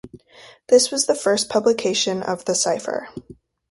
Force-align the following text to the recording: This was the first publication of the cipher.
This 0.69 0.89
was 0.89 1.05
the 1.05 1.13
first 1.13 1.47
publication 1.47 2.23
of 2.23 2.45
the 2.45 2.55
cipher. 2.55 3.09